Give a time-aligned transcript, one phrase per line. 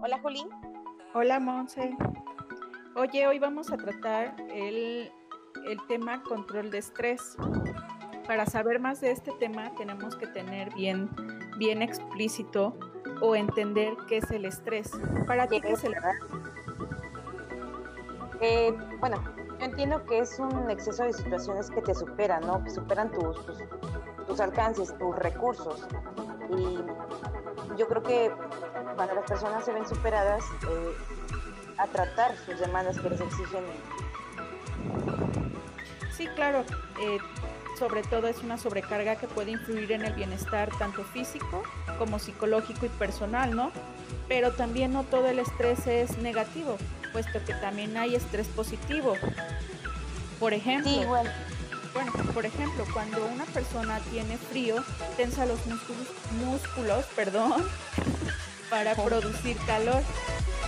[0.00, 0.48] Hola, Jolín.
[1.12, 1.96] Hola, Monse.
[2.94, 5.10] Oye, hoy vamos a tratar el,
[5.88, 7.36] tema control de estrés.
[8.26, 11.10] Para saber más de este tema tenemos que tener bien,
[11.58, 12.78] bien explícito
[13.20, 14.92] o entender qué es el estrés.
[15.26, 15.94] ¿Para ti qué es el
[18.40, 19.20] eh, bueno,
[19.58, 22.62] yo entiendo que es un exceso de situaciones que te superan, ¿no?
[22.62, 23.36] Que superan tus,
[24.28, 25.88] tus alcances, tus recursos.
[26.56, 26.78] Y
[27.76, 28.32] yo creo que
[28.98, 30.96] cuando las personas se ven superadas, eh,
[31.76, 33.62] a tratar sus demandas que les exigen.
[36.10, 36.64] Sí, claro.
[37.00, 37.18] Eh,
[37.78, 41.62] sobre todo es una sobrecarga que puede influir en el bienestar tanto físico
[41.96, 43.70] como psicológico y personal, ¿no?
[44.26, 46.76] Pero también no todo el estrés es negativo,
[47.12, 49.14] puesto que también hay estrés positivo.
[50.40, 51.30] Por ejemplo, sí, bueno.
[51.94, 54.82] bueno, por ejemplo, cuando una persona tiene frío,
[55.16, 56.08] tensa los músculos,
[56.44, 57.64] músculos perdón,
[58.70, 60.02] para producir calor,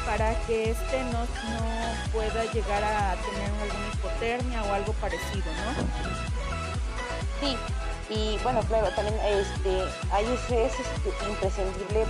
[0.06, 6.00] para que éste no, no pueda llegar a tener alguna hipotermia o algo parecido, ¿no?
[7.40, 7.56] Sí,
[8.10, 12.06] y bueno, claro, también este, hay estrés este, imprescindible,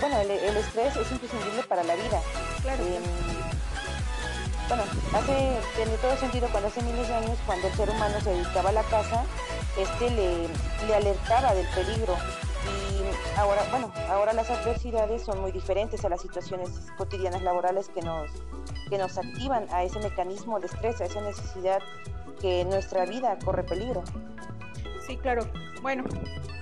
[0.00, 2.20] bueno, el, estrés es imprescindible para la vida.
[2.62, 2.84] Claro.
[2.84, 3.02] Em,
[4.68, 8.30] bueno, hace, tiene todo sentido cuando hace miles de años, cuando el ser humano se
[8.30, 9.24] dedicaba a la caza,
[9.76, 10.48] este le,
[10.86, 12.16] le alertaba del peligro
[13.36, 18.30] ahora, bueno, ahora las adversidades son muy diferentes a las situaciones cotidianas laborales que nos,
[18.88, 21.80] que nos activan a ese mecanismo de estrés, esa necesidad
[22.40, 24.02] que nuestra vida corre peligro.
[25.06, 25.46] Sí, claro.
[25.82, 26.04] Bueno,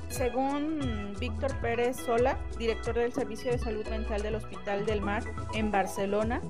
[0.08, 5.22] según Víctor Pérez Sola, director del Servicio de Salud Mental del Hospital del Mar
[5.54, 6.40] en Barcelona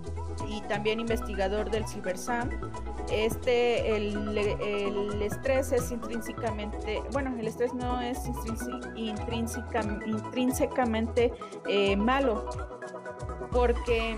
[0.48, 2.50] y también investigador del CiberSam,
[3.10, 8.18] este, el, el, estrés es intrínsecamente, bueno, el estrés no es
[8.96, 11.32] intrínsecamente
[11.66, 12.48] eh, malo,
[13.50, 14.16] porque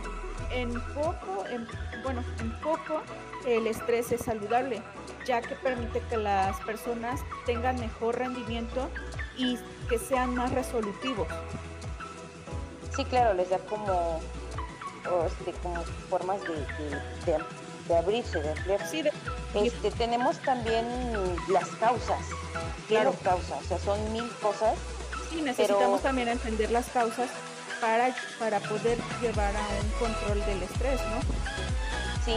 [0.53, 1.45] en poco,
[2.03, 3.03] bueno, en poco
[3.47, 4.83] el estrés es saludable,
[5.27, 8.89] ya que permite que las personas tengan mejor rendimiento
[9.37, 9.59] y
[9.89, 11.29] que sean más resolutivos.
[12.95, 14.21] Sí, claro, les da como,
[15.27, 17.39] este, como formas de, de,
[17.97, 19.13] abrirse, de ampliarse.
[19.55, 20.87] este, tenemos también
[21.49, 22.21] las causas.
[22.89, 23.15] Claro.
[23.23, 24.75] causas, o sea, son mil cosas.
[25.31, 27.29] Sí, necesitamos también entender las causas
[27.81, 31.21] para, para poder llevar a un control del estrés, ¿no?
[32.25, 32.35] Sí,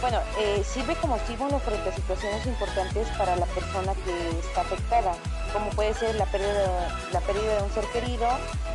[0.00, 5.12] bueno, eh, sirve como estímulo frente a situaciones importantes para la persona que está afectada,
[5.52, 8.26] como puede ser la pérdida, la pérdida de un ser querido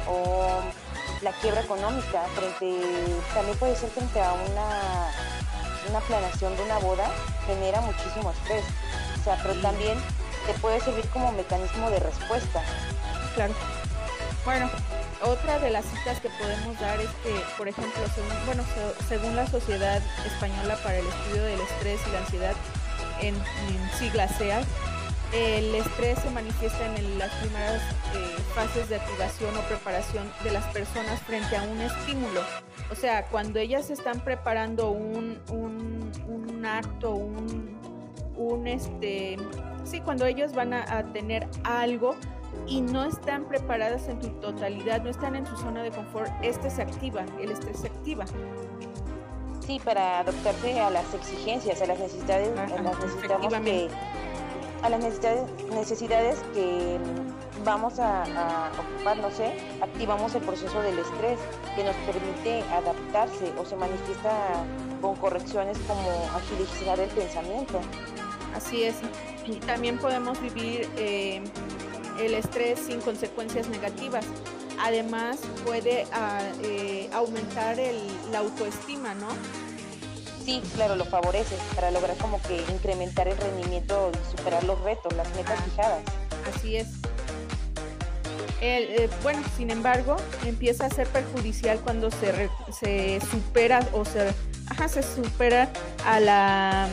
[0.07, 0.61] o
[1.23, 2.79] la quiebra económica, frente,
[3.33, 5.11] también puede ser frente a una,
[5.89, 7.09] una planeación de una boda,
[7.45, 8.63] genera muchísimo estrés,
[9.19, 9.97] o sea, pero también
[10.45, 12.61] te puede servir como mecanismo de respuesta.
[13.35, 13.53] Claro.
[14.45, 14.69] Bueno,
[15.23, 18.63] otra de las citas que podemos dar es que, por ejemplo, según, bueno,
[19.09, 22.55] según la Sociedad Española para el Estudio del Estrés y la Ansiedad,
[23.21, 23.35] en,
[23.97, 24.61] sigla SEA,
[25.33, 27.81] el estrés se manifiesta en las primeras
[28.13, 32.41] eh, fases de activación o preparación de las personas frente a un estímulo.
[32.91, 37.79] O sea, cuando ellas están preparando un, un, un acto, un,
[38.37, 39.37] un, este,
[39.83, 42.15] sí, cuando ellos van a, a tener algo,
[42.67, 46.69] y no están preparadas en su totalidad, no están en su zona de confort, este
[46.69, 48.25] se activa, el estrés se activa.
[49.65, 52.97] Sí, para adaptarse a las exigencias, a las necesidades, a las
[53.61, 53.89] que,
[54.83, 56.97] a las necesidades, necesidades que
[57.65, 61.39] vamos a, a, ocupar, no sé, activamos el proceso del estrés
[61.75, 64.31] que nos permite adaptarse o se manifiesta
[65.01, 67.81] con correcciones como agilizar el pensamiento.
[68.55, 68.95] Así es.
[69.45, 71.43] Y también podemos vivir eh,
[72.19, 74.25] el estrés sin consecuencias negativas.
[74.79, 77.97] Además puede ah, eh, aumentar el,
[78.31, 79.27] la autoestima, ¿no?
[80.43, 85.11] Sí, claro, lo favorece para lograr como que incrementar el rendimiento y superar los retos,
[85.13, 86.03] las metas fijadas.
[86.53, 86.87] Así es.
[88.67, 94.33] Eh, bueno, sin embargo, empieza a ser perjudicial cuando se, se supera o se,
[94.67, 95.69] ajá, se supera
[96.05, 96.89] a la,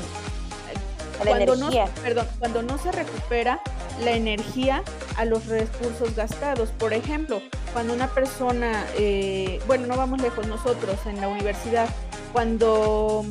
[1.25, 1.71] cuando No,
[2.03, 3.61] perdón, cuando no se recupera
[4.03, 4.83] la energía
[5.17, 6.71] a los recursos gastados.
[6.71, 7.43] Por ejemplo,
[7.73, 11.89] cuando una persona, eh, bueno, no vamos lejos nosotros en la universidad,
[12.33, 13.25] cuando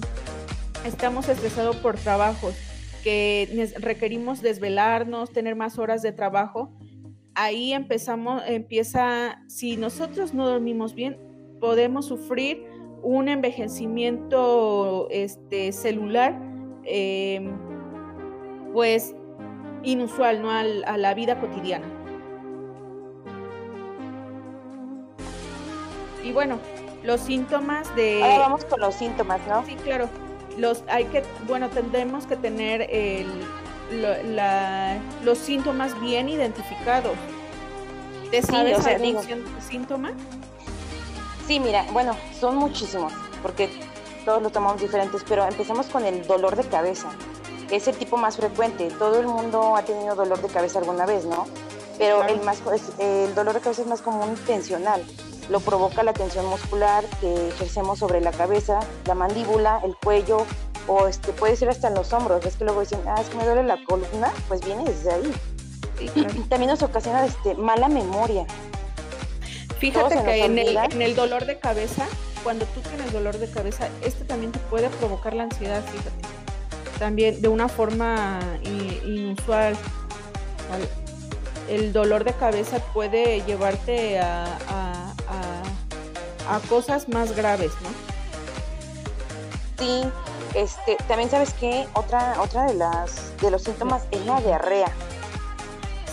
[0.85, 2.55] estamos estresados por trabajos
[3.03, 6.71] que requerimos desvelarnos, tener más horas de trabajo,
[7.43, 11.17] ahí empezamos, empieza, si nosotros no dormimos bien,
[11.59, 12.63] podemos sufrir
[13.03, 16.39] un envejecimiento este, celular,
[16.83, 17.51] eh,
[18.73, 19.15] pues
[19.83, 20.51] inusual, ¿no?
[20.51, 21.85] a la vida cotidiana.
[26.23, 26.59] Y bueno,
[27.03, 28.21] Los síntomas de...
[28.21, 29.65] Ahora vamos con los síntomas, ¿no?
[29.65, 30.07] Sí, claro.
[30.57, 33.27] Los hay que, bueno, tendremos que tener el,
[35.23, 37.13] los síntomas bien identificados.
[38.29, 39.17] ¿Te sabes algún
[39.59, 40.11] síntoma?
[41.47, 43.11] Sí, mira, bueno, son muchísimos,
[43.41, 43.69] porque
[44.23, 47.09] todos los tomamos diferentes, pero empecemos con el dolor de cabeza.
[47.69, 48.89] Es el tipo más frecuente.
[48.99, 51.45] Todo el mundo ha tenido dolor de cabeza alguna vez, ¿no?
[51.97, 52.61] Pero el, más,
[52.99, 55.03] el dolor de cabeza es más común tensional.
[55.49, 60.45] Lo provoca la tensión muscular que ejercemos sobre la cabeza, la mandíbula, el cuello,
[60.91, 62.45] o este, puede ser hasta en los hombros.
[62.45, 65.33] Es que luego dicen, ah, es que me duele la columna, pues viene desde ahí.
[66.49, 68.45] También nos ocasiona este, mala memoria.
[69.79, 72.05] Fíjate que en el, en el, dolor de cabeza,
[72.43, 76.11] cuando tú tienes dolor de cabeza, este también te puede provocar la ansiedad, fíjate.
[76.99, 79.75] También de una forma inusual.
[81.69, 85.13] El dolor de cabeza puede llevarte a, a,
[86.49, 88.10] a cosas más graves, ¿no?
[89.81, 90.03] Sí,
[90.53, 94.91] este, también sabes que otra, otra de las de los síntomas es la diarrea.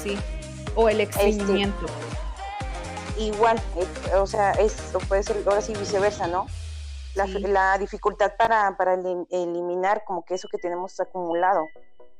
[0.02, 0.18] Sí.
[0.74, 1.84] O el este, estreñimiento.
[3.18, 4.74] igual, eh, o sea, es,
[5.06, 6.46] puede ser ahora sí viceversa, ¿no?
[7.14, 11.66] La, dificultad para, para eliminar como que eso que tenemos acumulado.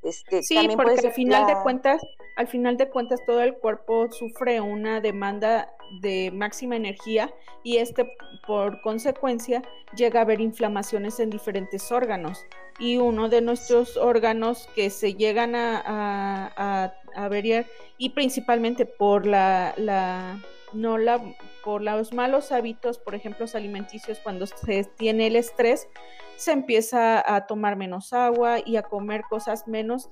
[0.03, 2.01] Este, sí, porque al final de cuentas,
[2.37, 8.07] al final de cuentas todo el cuerpo sufre una demanda de máxima energía y este
[8.47, 9.63] por consecuencia
[9.97, 12.45] llega a haber inflamaciones en diferentes órganos.
[12.79, 15.83] Y uno de nuestros órganos que se llegan a,
[16.57, 17.67] a, averiar
[17.97, 20.41] y principalmente por la, la
[20.73, 21.21] no la
[21.65, 25.89] por los malos hábitos, por ejemplo, los alimenticios cuando se tiene el estrés,
[26.37, 30.11] se empieza a tomar menos agua y a comer cosas menos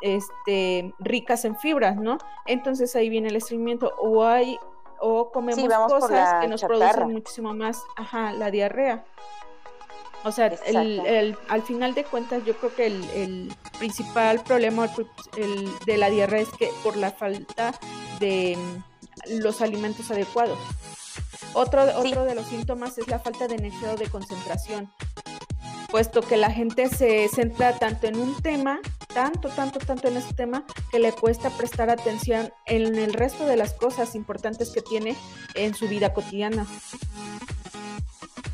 [0.00, 2.18] este, ricas en fibras, ¿no?
[2.46, 4.58] Entonces ahí viene el estreñimiento o hay
[5.00, 9.04] o comemos cosas que nos producen muchísimo más, ajá, la diarrea.
[10.24, 14.88] O sea, el, al final de cuentas yo creo que el, principal problema
[15.86, 17.72] de la diarrea es que por la falta
[18.18, 18.58] de
[19.26, 20.58] los alimentos adecuados.
[21.54, 24.92] Otro, otro de los síntomas es la falta de energía o de concentración
[25.88, 28.78] puesto que la gente se centra tanto en un tema,
[29.12, 33.56] tanto, tanto, tanto en ese tema, que le cuesta prestar atención en el resto de
[33.56, 35.16] las cosas importantes que tiene
[35.54, 36.66] en su vida cotidiana.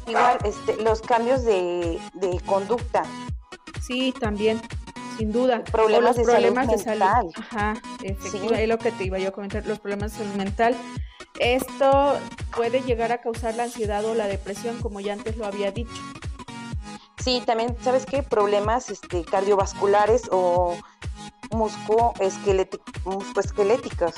[0.06, 1.98] Igual, este, los cambios de,
[2.46, 3.02] conducta.
[3.82, 4.60] Sí, también,
[5.16, 5.64] sin duda.
[5.64, 7.32] Problemas los de problemas salud de salud.
[7.36, 10.76] Ajá, efectivamente, es lo que te iba yo a comentar, los problemas de salud mental.
[11.38, 12.18] Esto
[12.54, 16.00] puede llegar a causar la ansiedad o la depresión, como ya antes lo había dicho.
[17.18, 18.22] Sí, también, ¿sabes qué?
[18.22, 20.76] Problemas este, cardiovasculares o
[21.50, 24.14] muscoesqueléticos.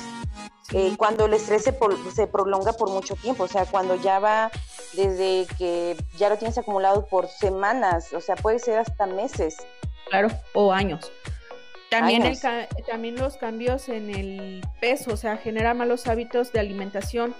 [0.73, 1.77] Eh, cuando el estrés se,
[2.13, 4.51] se, prolonga por mucho tiempo, o sea, cuando ya va
[4.93, 9.55] desde que ya lo tienes acumulado por semanas, o sea, puede ser hasta meses.
[10.09, 11.11] Claro, o años.
[11.89, 12.37] También, El,
[12.85, 17.33] también los cambios en el peso, o sea, genera malos hábitos de alimentación.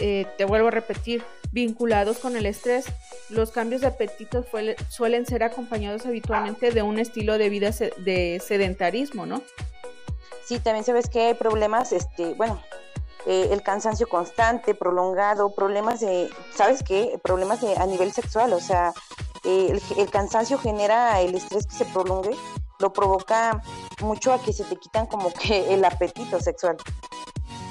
[0.00, 2.86] Eh, te vuelvo a repetir, vinculados con el estrés.
[3.30, 4.44] Los cambios de apetito
[4.88, 9.42] suelen ser acompañados habitualmente de un estilo de vida de sedentarismo, ¿no?
[10.44, 12.62] Sí, también sabes que hay problemas, este, bueno,
[13.26, 17.18] eh, el cansancio constante, prolongado, problemas de, ¿sabes qué?
[17.22, 18.94] Problemas de, a nivel sexual, o sea,
[19.48, 22.36] el, cansancio genera el estrés que se prolongue,
[22.78, 23.62] lo provoca
[24.00, 26.76] mucho a que se te quitan como que el apetito sexual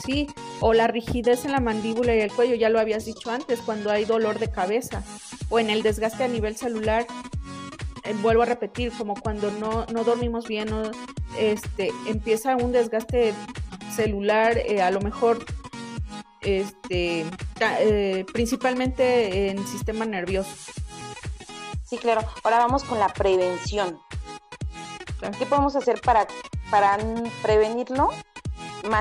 [0.08, 0.28] sí,
[0.62, 3.92] o la rigidez en la mandíbula y el cuello, ya lo habías dicho antes, cuando
[3.92, 5.04] hay dolor de cabeza,
[5.50, 7.06] o en el desgaste a nivel celular,
[8.04, 10.70] eh, vuelvo a repetir, como cuando no, no dormimos bien,
[11.38, 13.34] este, empieza un desgaste
[13.94, 15.46] celular, eh, a lo mejor
[16.42, 17.26] este,
[17.60, 20.52] eh, principalmente en sistema nervioso.
[21.88, 22.22] Sí, claro.
[22.44, 24.00] Ahora vamos con la prevención.
[25.40, 26.28] ¿Qué podemos hacer para,
[26.70, 26.98] para
[27.42, 28.10] prevenirlo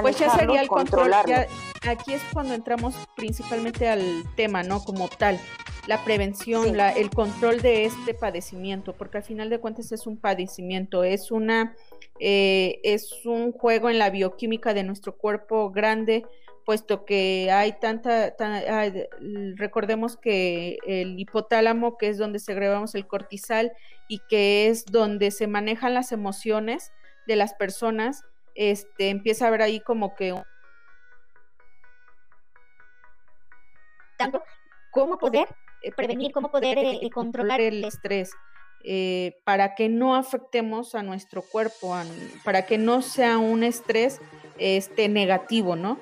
[0.02, 1.12] pues ya sería el control.
[1.14, 4.82] aquí es cuando entramos principalmente al tema, ¿no?
[4.82, 5.38] Como tal,
[5.86, 10.16] la prevención, la, el control de este padecimiento, porque al final de cuentas es un
[10.16, 11.76] padecimiento, es una,
[12.18, 16.24] eh, es un juego en la bioquímica de nuestro cuerpo grande,
[16.66, 18.35] puesto que hay tanta,
[19.54, 23.70] recordemos que el hipotálamo, que es donde segregamos el cortisol
[24.08, 26.92] y que es donde se manejan las emociones
[27.28, 28.25] de las personas,
[28.56, 30.35] este, empieza a haber ahí como que
[34.18, 34.42] tanto
[34.90, 35.46] cómo poder
[35.96, 38.32] prevenir, cómo poder eh, controlar el estrés.
[38.88, 41.96] Eh, para que no afectemos a nuestro cuerpo,
[42.44, 44.20] para que no sea un estrés
[44.58, 45.99] este, negativo, ¿no?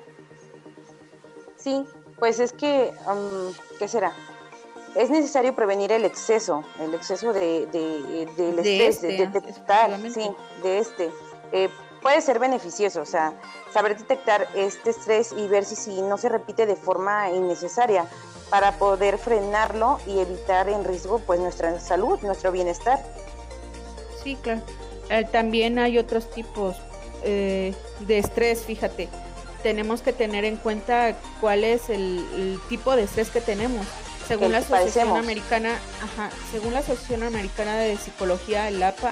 [1.65, 1.83] Sí,
[2.19, 2.93] pues es que,
[3.79, 4.13] ¿qué será?
[4.95, 10.29] es necesario prevenir el exceso, el exceso de, de, del estrés, de, este, detectar, sí,
[10.61, 11.09] de este.
[11.51, 11.69] Eh,
[12.03, 13.33] puede ser beneficioso, o sea,
[13.73, 18.05] saber detectar este estrés y ver si, si no se repite de forma innecesaria
[18.51, 23.03] para poder frenarlo y evitar en riesgo pues nuestra salud, nuestro bienestar.
[24.23, 24.61] Sí, claro.
[25.09, 26.77] Eh, también hay otros tipos
[27.23, 29.09] eh, de estrés, fíjate.
[29.65, 33.83] Tenemos que tener en cuenta cuál es el, tipo de estrés que tenemos.
[34.27, 39.11] Según la Asociación Americana, ajá, según la Asociación Americana de Psicología, el APA,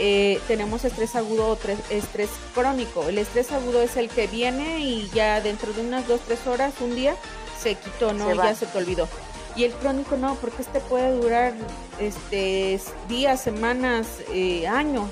[0.00, 1.58] eh, tenemos estrés agudo o
[1.90, 3.04] estrés crónico.
[3.08, 6.74] El estrés agudo es el que viene y ya dentro de unas dos, tres horas,
[6.80, 7.14] un día,
[7.62, 8.34] se quitó, ¿no?
[8.34, 9.06] ya se te olvidó.
[9.54, 11.54] Y el crónico no, porque este puede durar
[12.00, 15.08] este días, semanas, eh, años.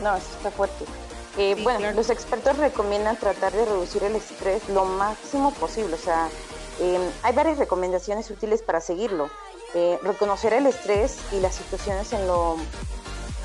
[0.00, 0.84] No, está fuerte.
[1.38, 5.94] Eh, bueno, los expertos recomiendan tratar de reducir el estrés lo máximo posible.
[5.94, 6.28] O sea,
[6.80, 9.28] em, hay varias recomendaciones útiles para seguirlo.
[9.74, 12.56] Eh, reconocer el estrés y las situaciones en lo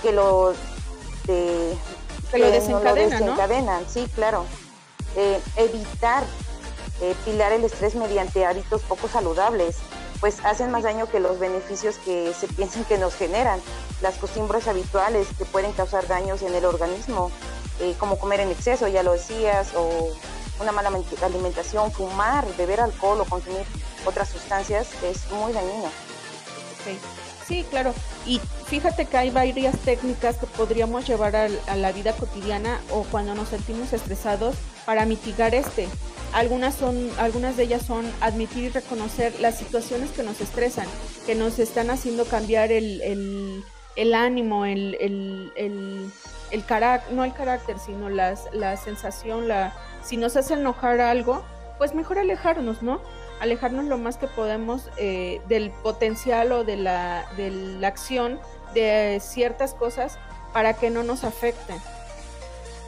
[0.02, 0.54] que lo,
[1.26, 1.78] de,
[2.32, 4.46] que lo desencadenan, sí, claro.
[5.58, 6.24] evitar
[7.02, 9.78] eh, pilar el estrés mediante hábitos poco saludables,
[10.20, 13.60] pues hacen más daño que los beneficios que se piensan que nos generan.
[14.02, 17.32] Las costumbres habituales que pueden causar daños en el organismo,
[17.82, 20.10] eh, como comer en exceso, ya lo decías, o
[20.60, 23.64] una mala alimentación, fumar, beber alcohol o consumir
[24.06, 25.90] otras sustancias, es muy dañino.
[27.48, 27.94] Sí, claro.
[28.26, 33.04] Y fíjate que hay varias técnicas que podríamos llevar a, a la vida cotidiana o
[33.04, 35.88] cuando nos sentimos estresados para mitigar este.
[36.34, 40.88] Algunas, son, algunas de ellas son admitir y reconocer las situaciones que nos estresan,
[41.26, 43.64] que nos están haciendo cambiar el,
[44.14, 46.12] ánimo, el, el,
[46.65, 51.43] carácter, no el carácter, sino las, la sensación, la, si nos hace enojar algo,
[51.77, 53.00] pues mejor alejarnos, ¿no?
[53.39, 58.39] Alejarnos lo más que podemos eh, del potencial o de la, de la acción
[58.74, 60.17] de ciertas cosas
[60.53, 61.81] para que no nos afecten.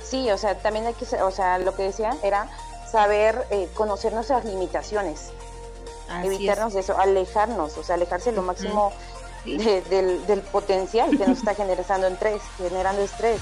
[0.03, 2.47] Sí, o sea, también hay que, o sea, lo que decía era
[2.91, 5.31] saber eh, conocer nuestras limitaciones,
[6.23, 8.93] evitarnos eso, alejarnos, o sea, alejarse lo máximo
[9.89, 13.41] del, potencial que nos está generando estrés, generando estrés.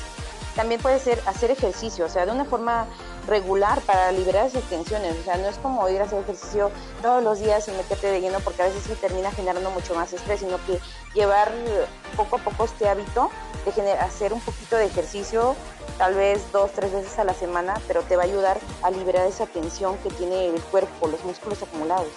[0.55, 2.85] También puede ser hacer ejercicio, o sea, de una forma
[3.25, 5.15] regular para liberar esas tensiones.
[5.21, 8.19] O sea, no es como ir a hacer ejercicio todos los días y meterte de
[8.19, 10.79] lleno porque a veces se termina generando mucho más estrés, sino que
[11.13, 11.51] llevar
[12.17, 13.31] poco a poco este hábito
[13.65, 15.55] de hacer un poquito de ejercicio,
[15.97, 19.27] tal vez dos, tres veces a la semana, pero te va a ayudar a liberar
[19.27, 22.07] esa tensión que tiene el cuerpo, los músculos acumulados.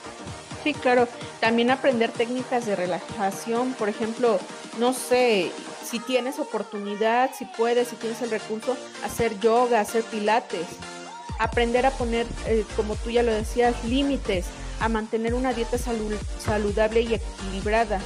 [0.65, 1.07] Sí, claro.
[1.41, 4.41] También aprender técnicas de relajación, por ejemplo,
[4.79, 5.53] no sé,
[5.85, 10.67] si tienes oportunidad, si puedes, si tienes el recurso, hacer yoga, hacer pilates,
[11.39, 14.47] aprender a poner, eh, como tú ya lo decías, límites,
[14.81, 18.01] a mantener una dieta saludable y equilibrada.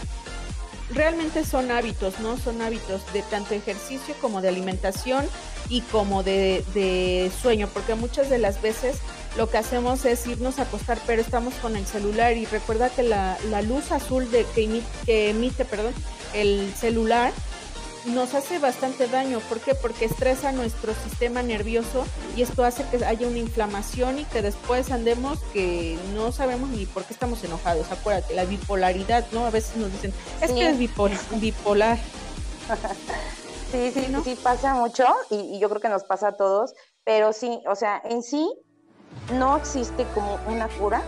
[0.90, 2.38] Realmente son hábitos, ¿no?
[2.38, 5.26] Son hábitos de tanto ejercicio como de alimentación
[5.68, 8.98] y como de, sueño, porque muchas de las veces
[9.36, 13.02] lo que hacemos es irnos a acostar, pero estamos con el celular y recuerda que
[13.02, 15.94] la, luz azul de, que, emite, que emite perdón,
[16.34, 17.32] el celular
[18.06, 19.40] nos hace bastante daño.
[19.40, 19.74] ¿Por qué?
[19.74, 22.04] Porque estresa nuestro sistema nervioso
[22.36, 26.86] y esto hace que haya una inflamación y que después andemos que no sabemos ni
[26.86, 27.90] por qué estamos enojados.
[27.90, 29.46] Acuérdate, la bipolaridad, ¿no?
[29.46, 31.98] A veces nos dicen, es que es bipolar.
[33.72, 34.22] sí, sí, ¿no?
[34.24, 38.00] sí pasa mucho y, yo creo que nos pasa a todos, pero sí, o sea,
[38.04, 38.46] en sí
[39.32, 41.02] no existe como una cura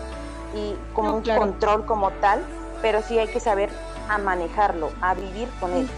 [0.55, 2.43] y como un control como tal,
[2.83, 3.71] pero sí hay que saber
[4.09, 5.89] a manejarlo, a vivir con él.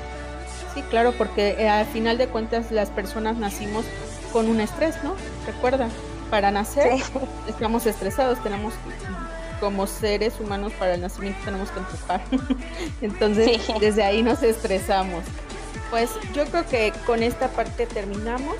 [0.74, 3.84] Sí, claro, porque eh, al final de cuentas las personas nacimos
[4.32, 5.14] con un estrés, ¿no?
[5.46, 5.88] Recuerda,
[6.30, 6.94] para nacer
[7.48, 8.72] estamos estresados, tenemos
[9.60, 12.20] como seres humanos para el nacimiento tenemos que empezar.
[13.00, 15.22] Entonces, desde ahí nos estresamos.
[15.90, 18.56] Pues yo creo que con esta parte terminamos.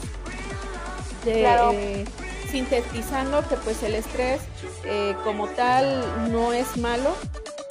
[1.24, 2.04] De, eh,
[2.52, 4.40] sintetizando que pues el estrés
[4.84, 7.16] eh, como tal no es malo,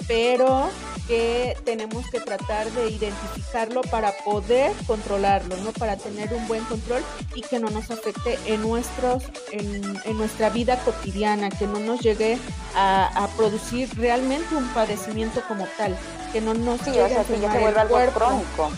[0.07, 0.69] pero
[1.07, 5.71] que tenemos que tratar de identificarlo para poder controlarlo, ¿no?
[5.73, 7.03] Para tener un buen control
[7.35, 12.38] y que no nos afecte en nuestros, en, nuestra vida cotidiana, que no nos llegue
[12.75, 15.95] a, producir realmente un padecimiento como tal,
[16.33, 18.19] que no nos llegue a enfermar el cuerpo.
[18.19, 18.71] Crónico.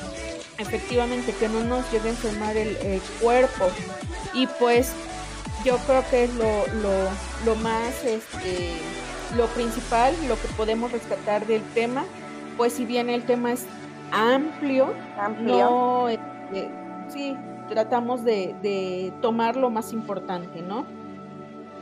[0.58, 3.66] Efectivamente, que no nos llegue a enfermar el, cuerpo.
[4.34, 4.92] Y pues
[5.64, 7.10] yo creo que es lo, lo,
[7.46, 8.72] lo más este,
[9.38, 12.06] lo principal, lo que podemos rescatar del tema,
[12.58, 13.66] pues si bien el tema es
[14.12, 16.10] amplio, amplio.
[16.10, 16.70] Este,
[17.10, 17.38] sí,
[17.70, 20.86] tratamos de, tomar lo más importante, ¿no?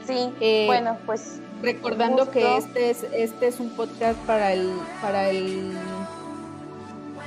[0.06, 5.30] Sí, eh, bueno, pues recordando que este es este es un podcast para el para
[5.30, 5.74] el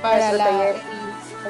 [0.01, 0.73] para la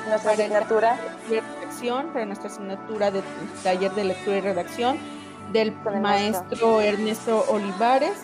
[0.07, 1.41] nuestra asignatura de
[1.75, 3.21] redacción, para nuestra asignatura de
[3.63, 4.97] taller de lectura y redacción
[5.51, 8.17] del maestro Ernesto Olivares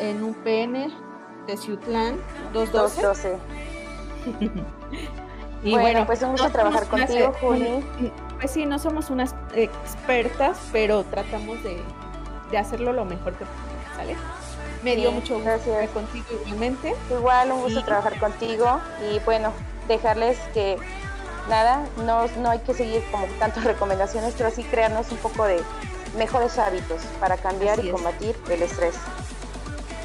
[0.00, 0.92] en UPN
[1.46, 2.16] de Ciutlán
[2.52, 3.36] 212.
[5.64, 7.84] y bueno, pues un gusto trabajar contigo, Juli.
[8.38, 11.80] Pues sí, no somos unas expertas, pero tratamos de,
[12.50, 14.16] de hacerlo lo mejor que podemos, ¿sale?
[14.82, 16.94] Me dio mucho gusto estar contigo igualmente.
[17.10, 19.52] Igual, un gusto trabajar contigo y bueno,
[19.88, 20.76] dejarles que
[21.48, 25.62] nada, no, no hay que seguir como tantas recomendaciones, pero sí crearnos un poco de
[26.16, 28.94] mejores hábitos para cambiar y combatir el estrés.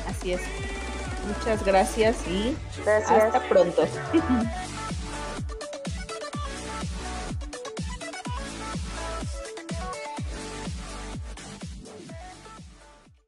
[0.08, 0.42] Así es.
[1.28, 3.84] Muchas gracias y hasta pronto.